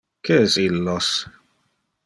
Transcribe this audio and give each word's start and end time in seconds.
Que 0.29 0.37
es 0.45 0.55
illos? 0.63 1.11